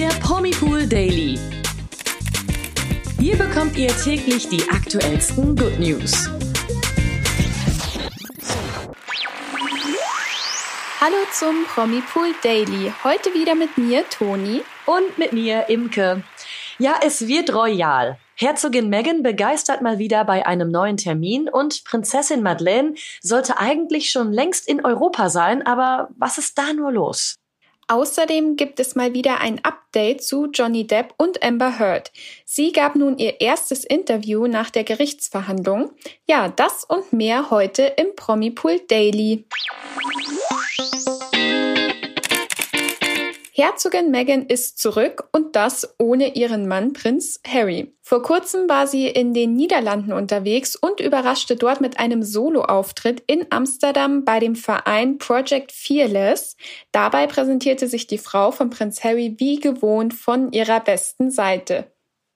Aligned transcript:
der 0.00 0.08
Promipool 0.20 0.86
Daily. 0.86 1.38
Hier 3.18 3.36
bekommt 3.36 3.76
ihr 3.76 3.94
täglich 3.98 4.48
die 4.48 4.66
aktuellsten 4.70 5.54
Good 5.54 5.78
News. 5.78 6.30
Hallo 11.02 11.16
zum 11.34 11.66
Promipool 11.66 12.32
Daily. 12.42 12.90
Heute 13.04 13.34
wieder 13.34 13.54
mit 13.54 13.76
mir, 13.76 14.08
Toni. 14.08 14.62
Und 14.86 15.18
mit 15.18 15.34
mir, 15.34 15.68
Imke. 15.68 16.22
Ja, 16.78 16.94
es 17.04 17.28
wird 17.28 17.52
royal. 17.52 18.18
Herzogin 18.36 18.88
Meghan 18.88 19.22
begeistert 19.22 19.82
mal 19.82 19.98
wieder 19.98 20.24
bei 20.24 20.46
einem 20.46 20.70
neuen 20.70 20.96
Termin 20.96 21.50
und 21.50 21.84
Prinzessin 21.84 22.42
Madeleine 22.42 22.94
sollte 23.20 23.58
eigentlich 23.58 24.10
schon 24.10 24.32
längst 24.32 24.66
in 24.66 24.82
Europa 24.82 25.28
sein, 25.28 25.66
aber 25.66 26.08
was 26.16 26.38
ist 26.38 26.56
da 26.56 26.72
nur 26.72 26.90
los? 26.90 27.39
Außerdem 27.90 28.54
gibt 28.54 28.78
es 28.78 28.94
mal 28.94 29.14
wieder 29.14 29.40
ein 29.40 29.64
Update 29.64 30.22
zu 30.22 30.46
Johnny 30.46 30.86
Depp 30.86 31.12
und 31.16 31.42
Amber 31.42 31.80
Heard. 31.80 32.12
Sie 32.44 32.70
gab 32.70 32.94
nun 32.94 33.18
ihr 33.18 33.40
erstes 33.40 33.84
Interview 33.84 34.46
nach 34.46 34.70
der 34.70 34.84
Gerichtsverhandlung. 34.84 35.90
Ja, 36.24 36.48
das 36.50 36.84
und 36.84 37.12
mehr 37.12 37.50
heute 37.50 37.82
im 37.82 38.14
Promipool 38.14 38.78
Daily. 38.88 39.44
Herzogin 43.60 44.10
Meghan 44.10 44.46
ist 44.46 44.78
zurück 44.78 45.28
und 45.32 45.54
das 45.54 45.94
ohne 45.98 46.34
ihren 46.34 46.66
Mann 46.66 46.94
Prinz 46.94 47.40
Harry. 47.46 47.94
Vor 48.00 48.22
kurzem 48.22 48.70
war 48.70 48.86
sie 48.86 49.06
in 49.06 49.34
den 49.34 49.52
Niederlanden 49.52 50.14
unterwegs 50.14 50.76
und 50.76 50.98
überraschte 50.98 51.56
dort 51.56 51.82
mit 51.82 52.00
einem 52.00 52.22
Soloauftritt 52.22 53.22
in 53.26 53.44
Amsterdam 53.50 54.24
bei 54.24 54.40
dem 54.40 54.56
Verein 54.56 55.18
Project 55.18 55.72
Fearless. 55.72 56.56
Dabei 56.90 57.26
präsentierte 57.26 57.86
sich 57.86 58.06
die 58.06 58.16
Frau 58.16 58.50
von 58.50 58.70
Prinz 58.70 59.04
Harry 59.04 59.34
wie 59.36 59.60
gewohnt 59.60 60.14
von 60.14 60.52
ihrer 60.52 60.80
besten 60.80 61.30
Seite. 61.30 61.92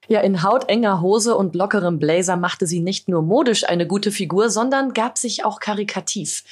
Ja, 0.09 0.21
in 0.21 0.43
hautenger 0.43 1.01
Hose 1.01 1.37
und 1.37 1.55
lockerem 1.55 1.99
Blazer 1.99 2.37
machte 2.37 2.67
sie 2.67 2.81
nicht 2.81 3.09
nur 3.09 3.23
modisch 3.23 3.67
eine 3.67 3.87
gute 3.87 4.13
Figur, 4.13 4.51
sondern 4.51 4.93
gab 4.93 5.17
sich 5.17 5.43
auch 5.47 5.59
karikativ. 5.59 6.45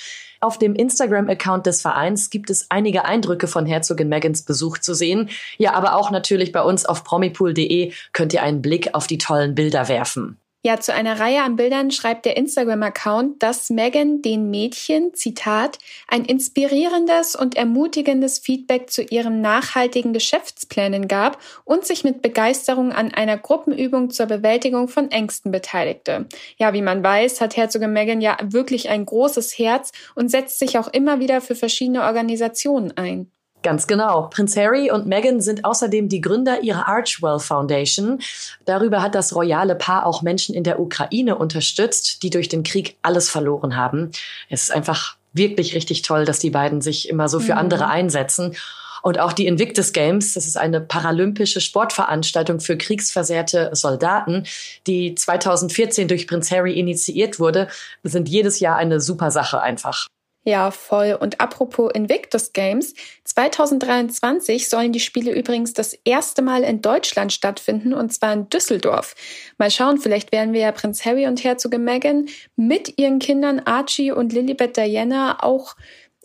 Auf 0.43 0.59
dem 0.59 0.75
Instagram-Account 0.75 1.67
des 1.67 1.83
Vereins 1.83 2.29
gibt 2.29 2.51
es 2.51 2.67
einige 2.69 3.05
Eindrücke 3.05 3.47
von 3.47 3.65
Herzogin 3.65 4.09
Megans 4.09 4.43
Besuch 4.43 4.79
zu 4.79 4.93
sehen. 4.93 5.31
Ja, 5.57 5.75
aber 5.75 5.95
auch 5.95 6.11
natürlich 6.11 6.51
bei 6.51 6.63
uns 6.63 6.85
auf 6.85 7.05
promipool.de 7.05 7.93
könnt 8.13 8.35
ihr 8.35 8.43
einen 8.43 8.61
Blick 8.61 8.93
auf 8.93 9.07
die 9.07 9.19
tollen 9.19 9.55
Bilder 9.55 9.87
werfen. 9.87 10.42
Ja, 10.65 10.79
zu 10.79 10.95
einer 10.95 11.19
Reihe 11.19 11.43
an 11.43 11.57
Bildern 11.57 11.91
schreibt 11.91 12.25
der 12.25 12.37
Instagram-Account, 12.37 13.43
dass 13.43 13.69
Megan 13.69 14.23
den 14.23 14.49
Mädchen, 14.49 15.13
Zitat, 15.13 15.79
ein 16.07 16.25
inspirierendes 16.25 17.35
und 17.35 17.57
ermutigendes 17.57 18.39
Feedback 18.39 18.89
zu 18.89 19.03
ihren 19.03 19.41
nachhaltigen 19.41 20.13
Geschäftsplänen 20.13 21.09
gab 21.09 21.39
und 21.65 21.85
sich 21.85 22.05
mit 22.05 22.23
Begeisterung 22.23 22.93
an 22.93 23.13
einer 23.13 23.39
Gruppenübung 23.39 24.11
zur 24.11 24.27
Bewältigung 24.27 24.87
von 24.87 25.11
Ängsten 25.11 25.51
beteiligte. 25.51 26.27
Ja, 26.59 26.73
wie 26.73 26.83
man 26.83 27.03
weiß, 27.03 27.41
hat 27.41 27.57
Herzogin 27.57 27.93
Megan 27.93 28.21
ja 28.21 28.37
wirklich 28.41 28.89
ein 28.89 29.05
großes 29.05 29.59
Herz 29.59 29.91
und 30.15 30.31
setzt 30.31 30.61
sich 30.61 30.79
auch 30.79 30.87
immer 30.87 31.19
wieder 31.19 31.41
für 31.41 31.57
verschiedene 31.57 32.03
Organisationen 32.03 32.97
ein. 32.97 33.33
Ganz 33.63 33.87
genau. 33.87 34.29
Prinz 34.29 34.57
Harry 34.57 34.91
und 34.91 35.07
Meghan 35.07 35.41
sind 35.41 35.65
außerdem 35.65 36.09
die 36.09 36.21
Gründer 36.21 36.63
ihrer 36.63 36.89
Archwell 36.89 37.39
Foundation. 37.39 38.21
Darüber 38.65 39.03
hat 39.03 39.15
das 39.15 39.35
royale 39.35 39.77
Paar 39.77 40.05
auch 40.05 40.23
Menschen 40.23 40.55
in 40.55 40.65
der 40.65 40.81
Ukraine 40.81 41.37
unterstützt, 41.37 42.23
die 42.23 42.31
durch 42.31 42.49
den 42.49 42.65
Krieg 42.65 42.97
alles 43.03 43.31
verloren 43.31 43.77
haben. 43.77 44.11
Es 44.49 44.65
ist 44.65 44.73
einfach 44.73 45.17
wirklich 45.33 45.75
richtig 45.75 46.03
toll, 46.03 46.25
dass 46.25 46.41
die 46.41 46.51
beiden 46.51 46.81
sich 46.81 47.09
immer 47.09 47.29
so 47.29 47.39
für 47.41 47.53
mhm. 47.53 47.59
andere 47.59 47.89
einsetzen. 47.89 48.57
Und 49.03 49.19
auch 49.19 49.33
die 49.33 49.47
Invictus 49.47 49.93
Games, 49.93 50.35
das 50.35 50.47
ist 50.47 50.57
eine 50.57 50.81
paralympische 50.81 51.61
Sportveranstaltung 51.61 52.61
für 52.61 52.77
kriegsversehrte 52.77 53.71
Soldaten, 53.73 54.45
die 54.87 55.17
2014 55.17 56.07
durch 56.07 56.29
Prinz 56.29 56.53
Harry 56.53 56.79
initiiert 56.79 57.41
wurde, 57.41 57.69
sind 58.05 58.29
jedes 58.29 58.61
Jahr 58.61 58.77
eine 58.77 59.01
super 59.01 59.33
Sache 59.33 59.61
einfach. 59.61 60.07
Ja, 60.45 60.73
voll. 60.73 61.17
Und 61.21 61.41
apropos 61.41 61.93
Invictus 61.95 62.53
Games, 62.53 62.95
2023 63.25 64.69
sollen 64.69 64.93
die 64.93 65.01
Spiele 65.01 65.31
übrigens 65.33 65.73
das 65.73 65.95
erste 66.05 66.43
Mal 66.43 66.65
in 66.65 66.83
Deutschland 66.83 67.33
stattfinden 67.33 67.95
und 67.95 68.13
zwar 68.13 68.33
in 68.33 68.49
Düsseldorf. 68.49 69.15
Mal 69.59 69.71
schauen, 69.71 69.99
vielleicht 69.99 70.33
werden 70.33 70.53
wir 70.53 70.63
ja 70.63 70.73
Prinz 70.73 71.05
Harry 71.05 71.27
und 71.27 71.45
Herzogin 71.45 71.85
Meghan 71.85 72.27
mit 72.57 72.99
ihren 72.99 73.21
Kindern 73.21 73.61
Archie 73.61 74.11
und 74.11 74.33
Lilibet 74.33 74.77
Diana 74.77 75.43
auch 75.43 75.77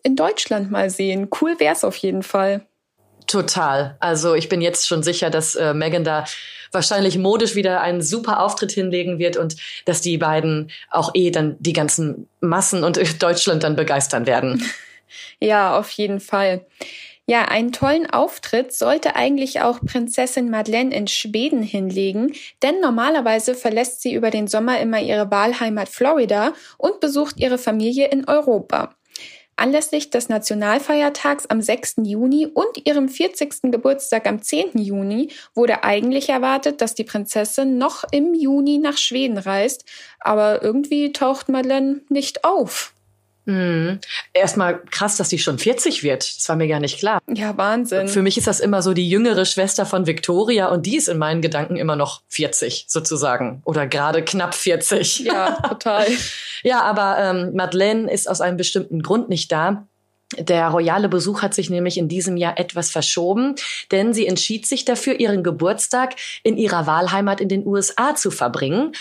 in 0.01 0.15
Deutschland 0.15 0.71
mal 0.71 0.89
sehen. 0.89 1.29
Cool 1.39 1.59
wär's 1.59 1.83
auf 1.83 1.97
jeden 1.97 2.23
Fall. 2.23 2.66
Total. 3.27 3.97
Also 3.99 4.35
ich 4.35 4.47
bin 4.47 4.61
jetzt 4.61 4.87
schon 4.87 5.03
sicher, 5.03 5.29
dass 5.29 5.55
äh, 5.55 5.73
Megan 5.73 6.05
da 6.05 6.25
wahrscheinlich 6.71 7.17
modisch 7.17 7.55
wieder 7.55 7.81
einen 7.81 8.01
super 8.01 8.41
Auftritt 8.41 8.71
hinlegen 8.71 9.19
wird 9.19 9.37
und 9.37 9.57
dass 9.85 10.01
die 10.01 10.17
beiden 10.17 10.71
auch 10.89 11.11
eh 11.13 11.31
dann 11.31 11.57
die 11.59 11.73
ganzen 11.73 12.27
Massen 12.39 12.83
und 12.83 12.99
Deutschland 13.21 13.63
dann 13.63 13.75
begeistern 13.75 14.25
werden. 14.25 14.63
Ja, 15.39 15.79
auf 15.79 15.89
jeden 15.91 16.19
Fall. 16.19 16.65
Ja, 17.27 17.43
einen 17.43 17.71
tollen 17.71 18.09
Auftritt 18.09 18.73
sollte 18.73 19.15
eigentlich 19.15 19.61
auch 19.61 19.79
Prinzessin 19.79 20.49
Madeleine 20.49 20.93
in 20.93 21.07
Schweden 21.07 21.61
hinlegen, 21.61 22.33
denn 22.61 22.81
normalerweise 22.81 23.55
verlässt 23.55 24.01
sie 24.01 24.13
über 24.13 24.31
den 24.31 24.47
Sommer 24.47 24.81
immer 24.81 24.99
ihre 24.99 25.31
Wahlheimat 25.31 25.87
Florida 25.87 26.53
und 26.77 26.99
besucht 26.99 27.39
ihre 27.39 27.57
Familie 27.57 28.07
in 28.09 28.27
Europa. 28.27 28.95
Anlässlich 29.59 30.11
des 30.11 30.29
Nationalfeiertags 30.29 31.47
am 31.47 31.61
6. 31.61 31.95
Juni 32.03 32.45
und 32.45 32.85
ihrem 32.87 33.09
40. 33.09 33.71
Geburtstag 33.71 34.27
am 34.27 34.41
10. 34.41 34.77
Juni 34.77 35.31
wurde 35.55 35.83
eigentlich 35.83 36.29
erwartet, 36.29 36.79
dass 36.79 36.93
die 36.93 37.03
Prinzessin 37.03 37.79
noch 37.79 38.03
im 38.11 38.35
Juni 38.35 38.77
nach 38.77 38.97
Schweden 38.97 39.39
reist, 39.39 39.83
aber 40.19 40.61
irgendwie 40.61 41.11
taucht 41.11 41.49
Madeleine 41.49 42.01
nicht 42.07 42.43
auf. 42.43 42.93
Mhm. 43.47 43.99
Erstmal 44.33 44.81
krass, 44.91 45.15
dass 45.15 45.29
die 45.29 45.39
schon 45.39 45.57
40 45.57 46.03
wird. 46.03 46.37
Das 46.37 46.49
war 46.49 46.57
mir 46.57 46.67
gar 46.67 46.81
nicht 46.81 46.99
klar. 46.99 47.21
Ja, 47.33 47.55
Wahnsinn. 47.57 48.09
Für 48.09 48.21
mich 48.21 48.37
ist 48.37 48.45
das 48.45 48.59
immer 48.59 48.81
so 48.81 48.93
die 48.93 49.09
jüngere 49.09 49.45
Schwester 49.45 49.85
von 49.85 50.05
Victoria 50.05 50.67
und 50.67 50.85
die 50.85 50.97
ist 50.97 51.07
in 51.07 51.17
meinen 51.17 51.41
Gedanken 51.41 51.77
immer 51.77 51.95
noch 51.95 52.23
40 52.27 52.85
sozusagen 52.89 53.61
oder 53.63 53.87
gerade 53.87 54.21
knapp 54.21 54.53
40. 54.53 55.19
Ja, 55.19 55.51
total. 55.61 56.07
ja, 56.63 56.81
aber 56.81 57.17
ähm, 57.19 57.55
Madeleine 57.55 58.11
ist 58.11 58.29
aus 58.29 58.41
einem 58.41 58.57
bestimmten 58.57 59.01
Grund 59.01 59.29
nicht 59.29 59.49
da. 59.49 59.87
Der 60.37 60.67
royale 60.67 61.07
Besuch 61.07 61.41
hat 61.41 61.53
sich 61.53 61.69
nämlich 61.69 61.97
in 61.97 62.09
diesem 62.09 62.35
Jahr 62.35 62.59
etwas 62.59 62.91
verschoben, 62.91 63.55
denn 63.93 64.13
sie 64.13 64.27
entschied 64.27 64.67
sich 64.67 64.83
dafür, 64.83 65.21
ihren 65.21 65.41
Geburtstag 65.41 66.15
in 66.43 66.57
ihrer 66.57 66.85
Wahlheimat 66.85 67.39
in 67.39 67.47
den 67.47 67.65
USA 67.65 68.13
zu 68.13 68.29
verbringen. 68.29 68.91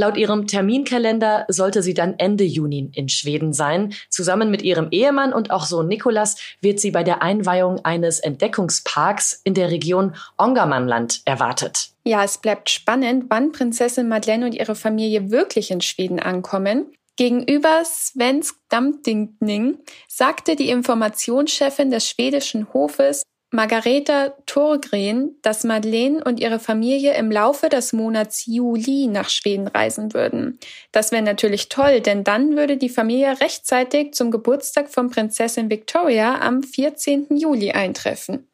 Laut 0.00 0.16
ihrem 0.16 0.46
Terminkalender 0.46 1.44
sollte 1.48 1.82
sie 1.82 1.92
dann 1.92 2.14
Ende 2.16 2.42
Juni 2.42 2.90
in 2.94 3.10
Schweden 3.10 3.52
sein. 3.52 3.92
Zusammen 4.08 4.50
mit 4.50 4.62
ihrem 4.62 4.88
Ehemann 4.92 5.34
und 5.34 5.50
auch 5.50 5.66
Sohn 5.66 5.88
Nikolas 5.88 6.36
wird 6.62 6.80
sie 6.80 6.90
bei 6.90 7.02
der 7.02 7.20
Einweihung 7.20 7.84
eines 7.84 8.18
Entdeckungsparks 8.18 9.42
in 9.44 9.52
der 9.52 9.70
Region 9.70 10.16
Ongermanland 10.38 11.20
erwartet. 11.26 11.90
Ja, 12.04 12.24
es 12.24 12.38
bleibt 12.38 12.70
spannend, 12.70 13.26
wann 13.28 13.52
Prinzessin 13.52 14.08
Madeleine 14.08 14.46
und 14.46 14.54
ihre 14.54 14.74
Familie 14.74 15.30
wirklich 15.30 15.70
in 15.70 15.82
Schweden 15.82 16.18
ankommen. 16.18 16.86
Gegenüber 17.16 17.82
Svensk 17.84 18.56
Damtingning 18.70 19.80
sagte 20.08 20.56
die 20.56 20.70
Informationschefin 20.70 21.90
des 21.90 22.08
schwedischen 22.08 22.72
Hofes, 22.72 23.22
Margareta 23.52 24.32
Thorgren, 24.46 25.32
dass 25.42 25.64
Madeleine 25.64 26.22
und 26.22 26.38
ihre 26.38 26.60
Familie 26.60 27.14
im 27.14 27.32
Laufe 27.32 27.68
des 27.68 27.92
Monats 27.92 28.46
Juli 28.46 29.08
nach 29.08 29.28
Schweden 29.28 29.66
reisen 29.66 30.14
würden. 30.14 30.60
Das 30.92 31.10
wäre 31.10 31.22
natürlich 31.22 31.68
toll, 31.68 32.00
denn 32.00 32.22
dann 32.22 32.56
würde 32.56 32.76
die 32.76 32.88
Familie 32.88 33.40
rechtzeitig 33.40 34.14
zum 34.14 34.30
Geburtstag 34.30 34.88
von 34.88 35.10
Prinzessin 35.10 35.68
Victoria 35.68 36.40
am 36.40 36.62
14. 36.62 37.26
Juli 37.36 37.72
eintreffen. 37.72 38.46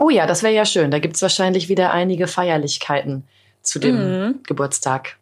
Oh 0.00 0.10
ja, 0.10 0.26
das 0.26 0.42
wäre 0.42 0.54
ja 0.54 0.66
schön. 0.66 0.90
Da 0.90 0.98
gibt's 0.98 1.22
wahrscheinlich 1.22 1.68
wieder 1.68 1.92
einige 1.92 2.26
Feierlichkeiten 2.26 3.22
zu 3.62 3.78
dem 3.78 3.96
mhm. 3.96 4.40
Geburtstag. 4.42 5.18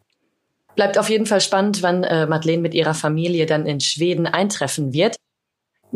Bleibt 0.77 0.99
auf 0.99 1.11
jeden 1.11 1.27
Fall 1.27 1.43
spannend, 1.43 1.83
wann 1.83 2.05
äh, 2.05 2.27
Madeleine 2.27 2.63
mit 2.63 2.75
ihrer 2.75 2.95
Familie 2.95 3.45
dann 3.45 3.67
in 3.67 3.81
Schweden 3.81 4.27
eintreffen 4.27 4.93
wird. 4.93 5.17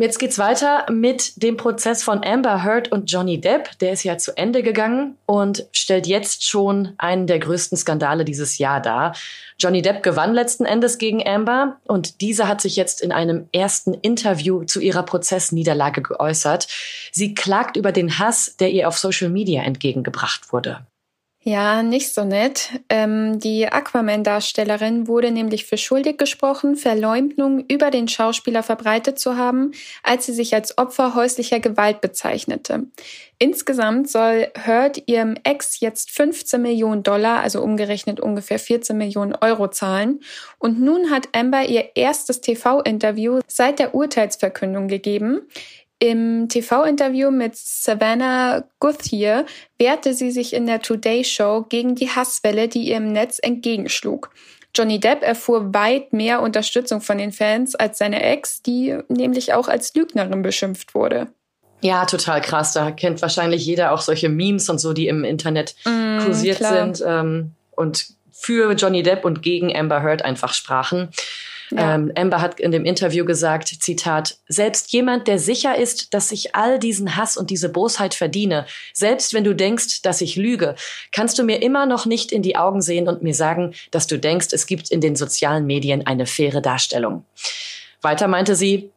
Jetzt 0.01 0.21
geht's 0.21 0.39
weiter 0.39 0.87
mit 0.93 1.43
dem 1.43 1.57
Prozess 1.57 2.05
von 2.05 2.23
Amber 2.25 2.63
Heard 2.63 2.93
und 2.93 3.11
Johnny 3.11 3.41
Depp. 3.41 3.77
Der 3.81 3.93
ist 3.93 4.05
ja 4.05 4.17
zu 4.17 4.31
Ende 4.37 4.63
gegangen 4.63 5.17
und 5.27 5.67
stellt 5.73 6.07
jetzt 6.07 6.49
schon 6.49 6.95
einen 6.99 7.27
der 7.27 7.41
größten 7.41 7.77
Skandale 7.77 8.25
dieses 8.25 8.59
Jahr 8.59 8.81
dar. 8.81 9.17
Johnny 9.59 9.83
Depp 9.83 10.05
gewann 10.05 10.35
letzten 10.35 10.67
Endes 10.67 10.99
gegen 10.99 11.27
Amber 11.27 11.79
und 11.85 12.21
diese 12.21 12.47
hat 12.47 12.61
sich 12.61 12.77
jetzt 12.77 13.01
in 13.03 13.11
einem 13.11 13.49
ersten 13.51 13.93
Interview 13.93 14.63
zu 14.63 14.79
ihrer 14.79 15.03
Prozessniederlage 15.03 16.01
geäußert. 16.01 16.69
Sie 17.11 17.35
klagt 17.35 17.77
über 17.77 17.91
den 17.91 18.21
Hass, 18.21 18.55
der 18.61 18.71
ihr 18.71 18.87
auf 18.87 18.97
Social 18.99 19.31
Media 19.31 19.65
entgegengebracht 19.65 20.53
wurde. 20.53 20.87
Ja, 21.43 21.85
nicht 21.85 22.13
so 22.13 22.25
nett. 22.25 22.81
Ähm, 22.89 23.39
die 23.39 23.69
Aquaman-Darstellerin 23.69 25.07
wurde 25.07 25.31
nämlich 25.31 25.67
für 25.67 25.79
schuldig 25.79 26.19
gesprochen, 26.19 26.75
Verleumdung 26.75 27.65
über 27.69 27.93
den 27.93 28.09
Schauspieler 28.09 28.65
verbreitet 28.65 29.21
zu 29.21 29.37
haben, 29.37 29.71
als 30.03 30.27
sie 30.27 30.33
sich 30.33 30.53
als 30.55 30.77
Opfer 30.79 31.15
häuslicher 31.15 31.61
Gewalt 31.61 32.01
bezeichnete. 32.01 32.89
Insgesamt 33.39 34.11
soll 34.11 34.49
Heard 34.67 35.05
ihrem 35.07 35.37
Ex 35.45 35.79
jetzt 35.79 36.11
15 36.11 36.61
Millionen 36.61 37.05
Dollar, 37.05 37.41
also 37.41 37.63
umgerechnet 37.63 38.19
ungefähr 38.19 38.59
14 38.59 38.99
Millionen 38.99 39.35
Euro 39.37 39.69
zahlen. 39.69 40.21
Und 40.59 40.81
nun 40.81 41.11
hat 41.11 41.29
Amber 41.37 41.65
ihr 41.67 41.91
erstes 41.95 42.41
TV-Interview 42.41 43.39
seit 43.47 43.79
der 43.79 43.95
Urteilsverkündung 43.95 44.89
gegeben. 44.89 45.43
Im 46.01 46.49
TV-Interview 46.49 47.31
mit 47.33 47.57
Savannah 47.57 48.65
Guthier 48.79 49.47
wehrte 49.79 50.15
sie 50.15 50.31
sich 50.31 50.53
in 50.53 50.67
der 50.67 50.81
Today 50.81 51.25
Show 51.25 51.67
gegen 51.69 51.97
die 51.97 52.09
Hasswelle, 52.09 52.69
die 52.69 52.89
ihr 52.91 52.99
im 52.99 53.13
Netz 53.13 53.41
entgegenschlug. 53.43 54.31
Johnny 54.77 55.01
Depp 55.01 55.23
erfuhr 55.23 55.75
weit 55.75 56.13
mehr 56.13 56.41
Unterstützung 56.41 57.01
von 57.01 57.19
den 57.19 57.33
Fans 57.33 57.75
als 57.75 57.99
seine 57.99 58.23
Ex, 58.23 58.63
die 58.63 58.97
nämlich 59.09 59.55
auch 59.55 59.67
als 59.67 59.93
Lügnerin 59.95 60.43
beschimpft 60.43 60.95
wurde. 60.95 61.29
Ja, 61.81 62.05
total 62.07 62.41
krass. 62.41 62.75
Da 62.75 62.93
kennt 62.93 63.21
wahrscheinlich 63.21 63.67
jeder 63.67 63.93
auch 63.93 64.01
solche 64.01 64.29
Memes 64.29 64.69
und 64.69 64.79
so, 64.79 64.93
die 64.93 65.09
im 65.09 65.25
Internet 65.25 65.75
mm, 65.85 66.19
kursiert 66.21 66.59
klar. 66.59 66.73
sind 66.73 67.05
ähm, 67.07 67.53
und 67.73 68.07
für 68.31 68.73
Johnny 68.73 69.03
Depp 69.03 69.25
und 69.25 69.43
gegen 69.43 69.75
Amber 69.75 70.03
Heard 70.03 70.25
einfach 70.25 70.55
sprachen. 70.55 71.09
Ja. 71.71 71.95
Ähm, 71.95 72.13
Amber 72.17 72.41
hat 72.41 72.61
in 72.61 72.73
dem 72.73 72.85
Interview 72.85 73.25
gesagt, 73.25 73.69
Zitat, 73.69 74.39
selbst 74.49 74.93
jemand, 74.93 75.29
der 75.29 75.39
sicher 75.39 75.77
ist, 75.77 76.15
dass 76.15 76.33
ich 76.33 76.55
all 76.55 76.79
diesen 76.79 77.17
Hass 77.17 77.37
und 77.37 77.51
diese 77.51 77.69
Bosheit 77.69 78.15
verdiene, 78.15 78.67
selbst 78.93 79.35
wenn 79.35 79.45
du 79.45 79.55
denkst, 79.55 80.03
dass 80.03 80.21
ich 80.21 80.37
lüge, 80.37 80.75
kannst 81.13 81.39
du 81.39 81.45
mir 81.45 81.63
immer 81.63 81.87
noch 81.87 82.07
nicht 82.07 82.33
in 82.33 82.43
die 82.43 82.57
Augen 82.57 82.81
sehen 82.81 83.09
und 83.09 83.23
mir 83.23 83.35
sagen, 83.35 83.75
dass 83.91 84.07
du 84.07 84.19
denkst, 84.19 84.49
es 84.53 84.67
gibt 84.67 84.91
in 84.91 85.01
den 85.01 85.17
sozialen 85.17 85.67
Medien 85.67 86.07
eine 86.07 86.27
faire 86.27 86.61
Darstellung. 86.61 87.25
Weiter 88.01 88.29
meinte 88.29 88.55
sie, 88.55 88.91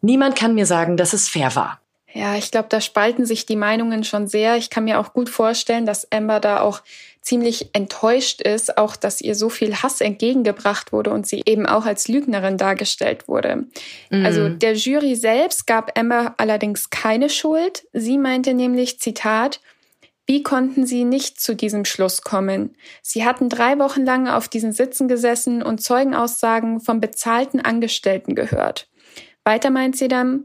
niemand 0.00 0.36
kann 0.36 0.54
mir 0.54 0.66
sagen, 0.66 0.96
dass 0.96 1.12
es 1.12 1.28
fair 1.28 1.54
war. 1.54 1.80
Ja, 2.16 2.34
ich 2.36 2.50
glaube, 2.50 2.68
da 2.70 2.80
spalten 2.80 3.26
sich 3.26 3.44
die 3.44 3.56
Meinungen 3.56 4.02
schon 4.02 4.26
sehr. 4.26 4.56
Ich 4.56 4.70
kann 4.70 4.84
mir 4.84 4.98
auch 4.98 5.12
gut 5.12 5.28
vorstellen, 5.28 5.84
dass 5.84 6.10
Amber 6.10 6.40
da 6.40 6.60
auch 6.60 6.80
ziemlich 7.26 7.70
enttäuscht 7.72 8.40
ist, 8.40 8.78
auch 8.78 8.94
dass 8.94 9.20
ihr 9.20 9.34
so 9.34 9.48
viel 9.48 9.74
Hass 9.74 10.00
entgegengebracht 10.00 10.92
wurde 10.92 11.10
und 11.10 11.26
sie 11.26 11.42
eben 11.44 11.66
auch 11.66 11.84
als 11.84 12.06
Lügnerin 12.06 12.56
dargestellt 12.56 13.26
wurde. 13.26 13.64
Mhm. 14.10 14.24
Also 14.24 14.48
der 14.48 14.74
Jury 14.74 15.16
selbst 15.16 15.66
gab 15.66 15.98
Amber 15.98 16.34
allerdings 16.36 16.88
keine 16.90 17.28
Schuld. 17.28 17.84
Sie 17.92 18.16
meinte 18.16 18.54
nämlich, 18.54 19.00
Zitat, 19.00 19.60
wie 20.26 20.44
konnten 20.44 20.86
sie 20.86 21.02
nicht 21.02 21.40
zu 21.40 21.56
diesem 21.56 21.84
Schluss 21.84 22.22
kommen? 22.22 22.76
Sie 23.02 23.24
hatten 23.24 23.48
drei 23.48 23.76
Wochen 23.80 24.04
lang 24.04 24.28
auf 24.28 24.48
diesen 24.48 24.70
Sitzen 24.70 25.08
gesessen 25.08 25.64
und 25.64 25.82
Zeugenaussagen 25.82 26.78
von 26.80 27.00
bezahlten 27.00 27.60
Angestellten 27.60 28.36
gehört. 28.36 28.88
Weiter 29.42 29.70
meint 29.70 29.96
sie 29.96 30.08
dann, 30.08 30.44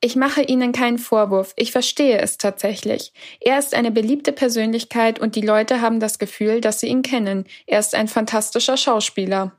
ich 0.00 0.16
mache 0.16 0.42
Ihnen 0.42 0.72
keinen 0.72 0.98
Vorwurf, 0.98 1.52
ich 1.56 1.72
verstehe 1.72 2.18
es 2.18 2.38
tatsächlich. 2.38 3.12
Er 3.40 3.58
ist 3.58 3.74
eine 3.74 3.90
beliebte 3.90 4.32
Persönlichkeit 4.32 5.18
und 5.18 5.36
die 5.36 5.42
Leute 5.42 5.80
haben 5.82 6.00
das 6.00 6.18
Gefühl, 6.18 6.60
dass 6.60 6.80
sie 6.80 6.88
ihn 6.88 7.02
kennen. 7.02 7.44
Er 7.66 7.80
ist 7.80 7.94
ein 7.94 8.08
fantastischer 8.08 8.76
Schauspieler. 8.76 9.52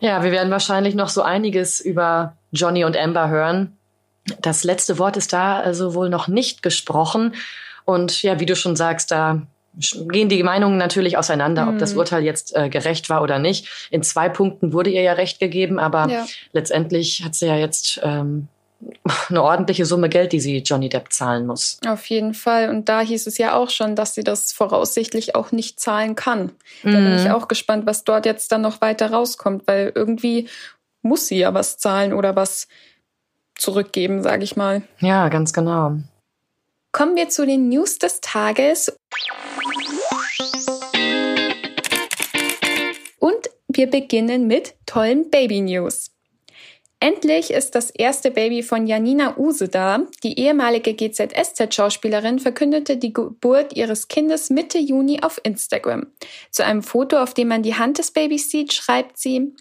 Ja, 0.00 0.22
wir 0.22 0.30
werden 0.30 0.50
wahrscheinlich 0.50 0.94
noch 0.94 1.08
so 1.08 1.22
einiges 1.22 1.80
über 1.80 2.36
Johnny 2.52 2.84
und 2.84 2.96
Amber 2.96 3.28
hören. 3.28 3.76
Das 4.42 4.62
letzte 4.62 4.98
Wort 4.98 5.16
ist 5.16 5.32
da 5.32 5.58
also 5.58 5.94
wohl 5.94 6.10
noch 6.10 6.28
nicht 6.28 6.62
gesprochen. 6.62 7.34
Und 7.84 8.22
ja, 8.22 8.38
wie 8.38 8.46
du 8.46 8.54
schon 8.54 8.76
sagst, 8.76 9.10
da 9.10 9.42
gehen 10.08 10.28
die 10.28 10.42
Meinungen 10.42 10.76
natürlich 10.76 11.16
auseinander, 11.16 11.64
mhm. 11.64 11.68
ob 11.70 11.78
das 11.78 11.94
mhm. 11.94 12.00
Urteil 12.00 12.22
jetzt 12.24 12.54
äh, 12.54 12.68
gerecht 12.68 13.08
war 13.08 13.22
oder 13.22 13.38
nicht. 13.38 13.88
In 13.90 14.02
zwei 14.02 14.28
Punkten 14.28 14.72
wurde 14.74 14.90
ihr 14.90 15.02
ja 15.02 15.14
recht 15.14 15.40
gegeben, 15.40 15.78
aber 15.78 16.08
ja. 16.08 16.26
letztendlich 16.52 17.24
hat 17.24 17.34
sie 17.34 17.46
ja 17.46 17.56
jetzt 17.56 18.00
ähm, 18.02 18.48
eine 19.28 19.42
ordentliche 19.42 19.84
Summe 19.84 20.08
Geld, 20.08 20.32
die 20.32 20.40
sie 20.40 20.58
Johnny 20.58 20.88
Depp 20.88 21.12
zahlen 21.12 21.46
muss. 21.46 21.78
Auf 21.86 22.06
jeden 22.06 22.34
Fall. 22.34 22.68
Und 22.68 22.88
da 22.88 23.00
hieß 23.00 23.26
es 23.26 23.38
ja 23.38 23.54
auch 23.54 23.70
schon, 23.70 23.96
dass 23.96 24.14
sie 24.14 24.22
das 24.22 24.52
voraussichtlich 24.52 25.34
auch 25.34 25.52
nicht 25.52 25.80
zahlen 25.80 26.14
kann. 26.14 26.52
Da 26.82 26.90
bin 26.90 27.16
ich 27.16 27.24
mhm. 27.24 27.32
auch 27.32 27.48
gespannt, 27.48 27.86
was 27.86 28.04
dort 28.04 28.26
jetzt 28.26 28.52
dann 28.52 28.62
noch 28.62 28.80
weiter 28.80 29.10
rauskommt, 29.10 29.66
weil 29.66 29.92
irgendwie 29.94 30.48
muss 31.02 31.26
sie 31.26 31.38
ja 31.38 31.54
was 31.54 31.78
zahlen 31.78 32.12
oder 32.12 32.36
was 32.36 32.68
zurückgeben, 33.56 34.22
sage 34.22 34.44
ich 34.44 34.56
mal. 34.56 34.82
Ja, 35.00 35.28
ganz 35.28 35.52
genau. 35.52 35.96
Kommen 36.92 37.16
wir 37.16 37.28
zu 37.28 37.44
den 37.44 37.68
News 37.68 37.98
des 37.98 38.20
Tages. 38.20 38.96
Und 43.18 43.50
wir 43.68 43.90
beginnen 43.90 44.46
mit 44.46 44.74
tollen 44.86 45.30
Baby 45.30 45.60
News. 45.60 46.10
Endlich 47.00 47.52
ist 47.52 47.76
das 47.76 47.90
erste 47.90 48.32
Baby 48.32 48.64
von 48.64 48.88
Janina 48.88 49.36
Use 49.38 49.68
da. 49.68 50.00
Die 50.24 50.40
ehemalige 50.40 50.94
GZSZ-Schauspielerin 50.94 52.40
verkündete 52.40 52.96
die 52.96 53.12
Geburt 53.12 53.76
ihres 53.76 54.08
Kindes 54.08 54.50
Mitte 54.50 54.78
Juni 54.78 55.20
auf 55.22 55.40
Instagram. 55.44 56.08
Zu 56.50 56.64
einem 56.64 56.82
Foto, 56.82 57.18
auf 57.18 57.34
dem 57.34 57.48
man 57.48 57.62
die 57.62 57.76
Hand 57.76 57.98
des 57.98 58.10
Babys 58.10 58.50
sieht, 58.50 58.72
schreibt 58.72 59.16
sie, 59.16 59.52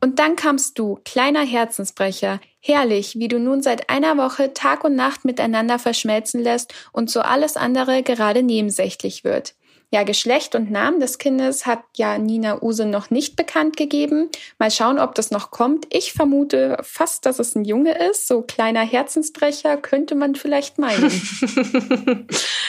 und 0.00 0.18
dann 0.18 0.34
kamst 0.34 0.80
du, 0.80 0.98
kleiner 1.04 1.44
Herzensbrecher, 1.44 2.40
herrlich, 2.58 3.20
wie 3.20 3.28
du 3.28 3.38
nun 3.38 3.62
seit 3.62 3.88
einer 3.88 4.16
Woche 4.16 4.52
Tag 4.52 4.82
und 4.82 4.96
Nacht 4.96 5.24
miteinander 5.24 5.78
verschmelzen 5.78 6.42
lässt 6.42 6.74
und 6.90 7.08
so 7.08 7.20
alles 7.20 7.56
andere 7.56 8.02
gerade 8.02 8.42
nebensächlich 8.42 9.22
wird. 9.22 9.54
Ja, 9.94 10.04
Geschlecht 10.04 10.54
und 10.54 10.70
Namen 10.70 11.00
des 11.00 11.18
Kindes 11.18 11.66
hat 11.66 11.80
ja 11.98 12.16
Nina 12.16 12.62
Use 12.62 12.86
noch 12.86 13.10
nicht 13.10 13.36
bekannt 13.36 13.76
gegeben. 13.76 14.30
Mal 14.58 14.70
schauen, 14.70 14.98
ob 14.98 15.14
das 15.14 15.30
noch 15.30 15.50
kommt. 15.50 15.86
Ich 15.90 16.14
vermute 16.14 16.78
fast, 16.82 17.26
dass 17.26 17.38
es 17.38 17.54
ein 17.54 17.66
Junge 17.66 17.92
ist. 18.08 18.26
So 18.26 18.40
kleiner 18.40 18.80
Herzensbrecher 18.80 19.76
könnte 19.76 20.14
man 20.14 20.34
vielleicht 20.34 20.78
meinen. 20.78 21.12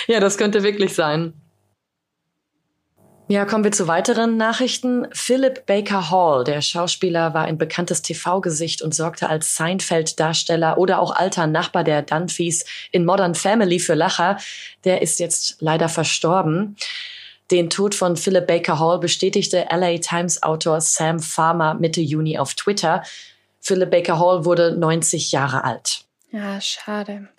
ja, 0.07 0.19
das 0.19 0.37
könnte 0.37 0.63
wirklich 0.63 0.95
sein. 0.95 1.33
Ja, 3.29 3.45
kommen 3.45 3.63
wir 3.63 3.71
zu 3.71 3.87
weiteren 3.87 4.35
Nachrichten. 4.35 5.07
Philip 5.13 5.65
Baker 5.65 6.11
Hall, 6.11 6.43
der 6.43 6.61
Schauspieler, 6.61 7.33
war 7.33 7.45
ein 7.45 7.57
bekanntes 7.57 8.01
TV-Gesicht 8.01 8.81
und 8.81 8.93
sorgte 8.93 9.29
als 9.29 9.55
Seinfeld-Darsteller 9.55 10.77
oder 10.77 10.99
auch 10.99 11.15
alter 11.15 11.47
Nachbar 11.47 11.85
der 11.85 12.01
Dunphys 12.01 12.65
in 12.91 13.05
Modern 13.05 13.33
Family 13.33 13.79
für 13.79 13.93
Lacher. 13.93 14.37
Der 14.83 15.01
ist 15.01 15.19
jetzt 15.19 15.57
leider 15.61 15.87
verstorben. 15.87 16.75
Den 17.49 17.69
Tod 17.69 17.95
von 17.95 18.17
Philip 18.17 18.45
Baker 18.45 18.79
Hall 18.79 18.99
bestätigte 18.99 19.67
LA 19.69 19.99
Times 19.99 20.43
Autor 20.43 20.81
Sam 20.81 21.19
Farmer 21.19 21.75
Mitte 21.75 22.01
Juni 22.01 22.37
auf 22.37 22.55
Twitter. 22.55 23.03
Philip 23.61 23.89
Baker 23.89 24.19
Hall 24.19 24.43
wurde 24.43 24.75
90 24.77 25.31
Jahre 25.31 25.63
alt. 25.63 26.03
Ja, 26.31 26.59
schade. 26.59 27.29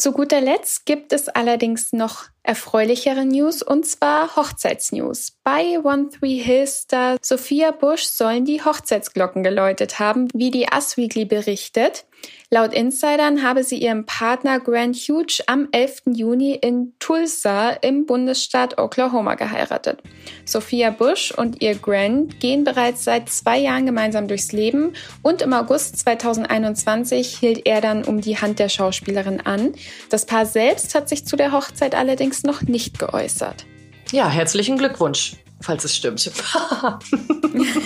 Zu 0.00 0.12
guter 0.12 0.40
Letzt 0.40 0.86
gibt 0.86 1.12
es 1.12 1.28
allerdings 1.28 1.92
noch 1.92 2.24
erfreulichere 2.42 3.26
News 3.26 3.62
und 3.62 3.84
zwar 3.84 4.34
Hochzeitsnews. 4.34 5.36
Bei 5.44 5.78
One 5.78 6.08
Three 6.08 6.38
Hills 6.38 6.84
Star 6.84 7.18
Sophia 7.20 7.70
Bush 7.70 8.04
sollen 8.04 8.46
die 8.46 8.64
Hochzeitsglocken 8.64 9.42
geläutet 9.42 9.98
haben, 9.98 10.28
wie 10.32 10.50
die 10.50 10.68
Us 10.74 10.96
Weekly 10.96 11.26
berichtet. 11.26 12.06
Laut 12.52 12.74
Insidern 12.74 13.44
habe 13.44 13.62
sie 13.62 13.78
ihren 13.78 14.06
Partner 14.06 14.58
Grant 14.58 14.96
Hughes 14.96 15.40
am 15.46 15.68
11. 15.70 16.02
Juni 16.06 16.54
in 16.60 16.94
Tulsa 16.98 17.70
im 17.70 18.06
Bundesstaat 18.06 18.76
Oklahoma 18.76 19.36
geheiratet. 19.36 20.00
Sophia 20.44 20.90
Bush 20.90 21.30
und 21.30 21.62
ihr 21.62 21.76
Grant 21.76 22.40
gehen 22.40 22.64
bereits 22.64 23.04
seit 23.04 23.28
zwei 23.28 23.56
Jahren 23.60 23.86
gemeinsam 23.86 24.26
durchs 24.26 24.50
Leben 24.50 24.94
und 25.22 25.42
im 25.42 25.52
August 25.52 26.00
2021 26.00 27.38
hielt 27.38 27.68
er 27.68 27.80
dann 27.80 28.02
um 28.02 28.20
die 28.20 28.38
Hand 28.38 28.58
der 28.58 28.68
Schauspielerin 28.68 29.40
an. 29.42 29.72
Das 30.08 30.26
Paar 30.26 30.44
selbst 30.44 30.96
hat 30.96 31.08
sich 31.08 31.24
zu 31.24 31.36
der 31.36 31.52
Hochzeit 31.52 31.94
allerdings 31.94 32.42
noch 32.42 32.62
nicht 32.62 32.98
geäußert. 32.98 33.64
Ja, 34.10 34.28
herzlichen 34.28 34.76
Glückwunsch, 34.76 35.36
falls 35.60 35.84
es 35.84 35.94
stimmt. 35.94 36.28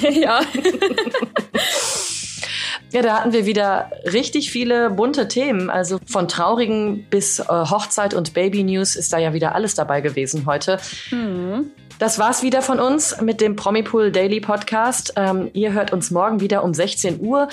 ja. 0.11 0.41
Ja, 2.93 3.03
da 3.03 3.21
hatten 3.21 3.33
wir 3.33 3.47
wieder 3.47 3.91
richtig 4.05 4.51
viele 4.51 4.91
bunte 4.91 5.29
Themen. 5.29 5.71
Also 5.71 5.99
von 6.07 6.29
traurigen 6.29 7.07
bis 7.11 7.39
äh, 7.39 7.45
Hochzeit 7.49 8.15
und 8.15 8.35
Baby 8.35 8.65
News 8.65 8.97
ist 8.97 9.13
da 9.13 9.19
ja 9.19 9.33
wieder 9.33 9.55
alles 9.55 9.75
dabei 9.75 10.01
gewesen 10.01 10.47
heute. 10.47 10.79
Mhm. 11.11 11.71
Das 11.99 12.19
war's 12.19 12.43
wieder 12.43 12.61
von 12.61 12.81
uns 12.81 13.21
mit 13.21 13.41
dem 13.41 13.57
Promipool 13.57 14.11
Daily 14.11 14.41
Podcast. 14.41 15.13
Ähm, 15.17 15.51
ihr 15.53 15.73
hört 15.73 15.93
uns 15.93 16.11
morgen 16.11 16.41
wieder 16.41 16.65
um 16.65 16.75
16 16.75 17.21
Uhr. 17.21 17.49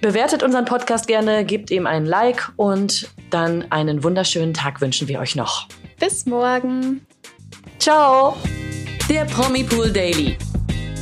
Bewertet 0.00 0.42
unseren 0.42 0.64
Podcast 0.64 1.06
gerne, 1.06 1.44
gebt 1.44 1.70
ihm 1.70 1.86
ein 1.86 2.06
Like 2.06 2.52
und 2.56 3.10
dann 3.30 3.66
einen 3.70 4.02
wunderschönen 4.02 4.54
Tag 4.54 4.80
wünschen 4.80 5.08
wir 5.08 5.20
euch 5.20 5.36
noch. 5.36 5.68
Bis 5.98 6.26
morgen. 6.26 7.06
Ciao. 7.78 8.36
Der 9.08 9.24
Promipool 9.24 9.90
Daily 9.90 10.36